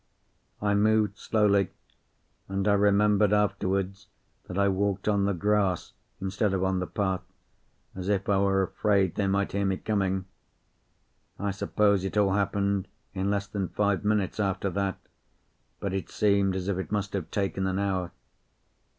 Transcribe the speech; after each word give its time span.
I 0.63 0.73
moved 0.73 1.19
slowly, 1.19 1.69
and 2.47 2.67
I 2.67 2.73
remembered 2.73 3.31
afterwards 3.33 4.07
that 4.47 4.57
I 4.57 4.67
walked 4.67 5.07
on 5.07 5.25
the 5.25 5.35
grass, 5.35 5.93
instead 6.19 6.55
of 6.55 6.63
on 6.63 6.79
the 6.79 6.87
path, 6.87 7.21
as 7.93 8.09
if 8.09 8.27
I 8.27 8.39
were 8.39 8.63
afraid 8.63 9.13
they 9.13 9.27
might 9.27 9.51
hear 9.51 9.63
me 9.63 9.77
coming. 9.77 10.25
I 11.37 11.51
suppose 11.51 12.03
it 12.03 12.17
all 12.17 12.33
happened 12.33 12.87
in 13.13 13.29
less 13.29 13.45
than 13.45 13.69
five 13.69 14.03
minutes 14.03 14.39
after 14.39 14.71
that, 14.71 14.97
but 15.79 15.93
it 15.93 16.09
seemed 16.09 16.55
as 16.55 16.67
if 16.67 16.79
it 16.79 16.91
must 16.91 17.13
have 17.13 17.29
taken 17.29 17.67
an 17.67 17.77
hour. 17.77 18.11